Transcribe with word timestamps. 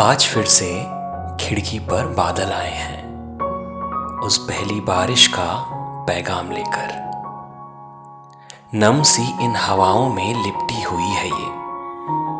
आज 0.00 0.26
फिर 0.26 0.44
से 0.44 0.86
खिड़की 1.40 1.78
पर 1.78 2.06
बादल 2.06 2.52
आए 2.52 2.74
हैं। 2.74 3.04
उस 4.18 4.38
पहली 4.38 4.80
बारिश 4.80 5.26
का 5.26 5.66
पैगाम 6.08 6.50
लेकर। 6.50 7.10
नम 8.74 9.02
सी 9.02 9.22
इन 9.22 9.56
हवाओं 9.56 10.08
में 10.08 10.42
लिपटी 10.44 10.82
हुई 10.82 11.02
है 11.02 11.26
ये। 11.26 11.50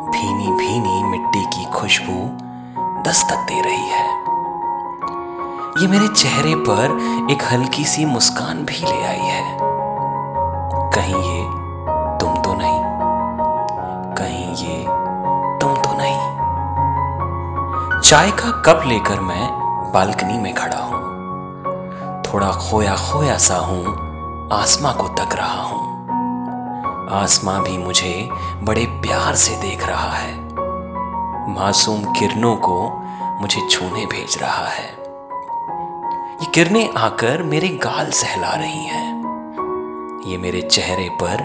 भीनी 0.09 0.47
भीनी 0.47 1.03
मिट्टी 1.03 1.45
की 1.45 1.65
खुशबू 1.65 2.37
दस्तक 3.01 3.35
दे 3.35 3.61
रही 3.61 3.89
है। 3.89 4.09
ये 5.81 5.87
मेरे 5.87 6.07
चेहरे 6.07 6.55
पर 6.55 6.85
एक 7.31 7.53
हल्की 7.53 7.85
सी 7.85 8.05
मुस्कान 8.05 8.65
भी 8.65 8.77
ले 8.77 9.03
आई 9.03 9.25
है। 9.25 9.57
कहीं 10.91 11.15
ये 11.15 11.66
चाय 18.07 18.31
का 18.31 18.51
कप 18.51 18.83
लेकर 18.87 19.19
मैं 19.19 19.49
बालकनी 19.93 20.37
में 20.37 20.53
खड़ा 20.53 20.77
हूँ। 20.77 20.99
थोड़ा 22.21 22.51
खोया 22.51 22.95
खोया 22.95 23.37
सा 23.37 23.55
हूँ, 23.55 23.83
आसमां 24.51 24.93
को 24.93 25.07
तक 25.07 25.35
रहा 25.35 25.61
हूँ। 25.61 26.07
आसमां 27.11 27.63
भी 27.63 27.77
मुझे 27.77 28.29
बड़े 28.63 28.85
प्यार 28.85 29.35
से 29.35 29.55
देख 29.55 29.87
रहा 29.87 30.11
है। 30.11 30.37
मासूम 31.53 32.13
किरणों 32.13 32.55
को 32.55 33.03
मुझे 33.41 33.67
छूने 33.71 34.05
भेज 34.05 34.37
रहा 34.41 34.65
है। 34.65 34.89
ये 36.41 36.45
किरणें 36.45 36.93
आकर 36.93 37.43
मेरे 37.43 37.67
गाल 37.67 38.11
सहला 38.11 38.53
रही 38.53 38.85
हैं। 38.85 40.23
ये 40.27 40.37
मेरे 40.37 40.61
चेहरे 40.61 41.09
पर 41.23 41.41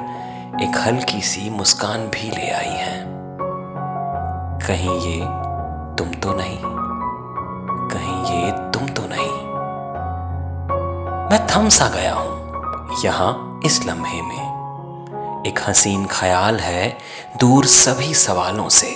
एक 0.63 0.79
हल्की 0.79 1.21
सी 1.21 1.51
मुस्कान 1.51 1.99
भी 1.99 2.31
ले 2.31 2.51
आई 2.51 2.77
है। 2.77 3.05
कहीं 4.67 5.01
ये 5.01 5.52
तुम 6.03 6.11
तो 6.11 6.33
नहीं। 6.33 6.59
कहीं 7.89 8.25
ये 8.25 8.51
तुम 8.53 8.89
तो 8.89 9.03
नहीं। 9.07 9.33
मैं 11.31 11.47
थम 11.47 11.69
सा 11.69 11.89
गया 11.89 12.15
हूँ, 12.15 13.03
यहाँ 13.05 13.61
इस 13.65 13.87
लम्हे 13.87 14.23
में। 14.23 15.45
एक 15.47 15.61
हसीन 15.69 16.07
ख्याल 16.11 16.57
है 16.57 16.99
दूर 17.41 17.65
सभी 17.65 18.15
सवालों 18.15 18.69
से। 18.69 18.89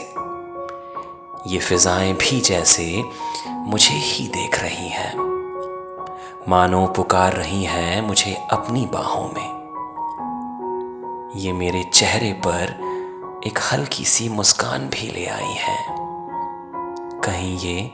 ये 1.47 1.59
फिजाएँ 1.59 2.13
भी 2.13 2.41
जैसे 2.41 3.05
मुझे 3.49 3.95
ही 3.95 4.29
देख 4.29 4.63
रही 4.63 4.89
हैं। 4.89 5.15
मानो 6.49 6.87
पुकार 6.87 7.33
रही 7.33 7.65
हैं 7.65 8.01
मुझे 8.03 8.35
अपनी 8.51 8.87
बाहों 8.87 9.29
में। 9.29 9.55
ये 11.37 11.53
मेरे 11.53 11.83
चेहरे 11.83 12.33
पर 12.33 12.75
एक 13.47 13.59
हल्की 13.73 14.05
सी 14.05 14.29
मुस्कान 14.29 14.89
भी 14.89 15.11
ले 15.11 15.27
आई 15.27 15.55
है। 15.55 16.06
कहीं 17.27 17.59
ये 17.59 17.91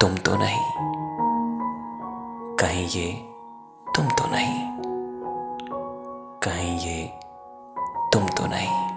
तुम 0.00 0.16
तो 0.16 0.36
नहीं। 0.36 0.60
कहीं 2.56 2.88
ये 2.88 3.12
तुम 3.96 4.08
तो 4.08 4.26
नहीं। 4.30 4.68
कहीं 6.42 6.78
ये 6.78 7.20
तुम 8.12 8.28
तो 8.28 8.46
नहीं। 8.46 8.87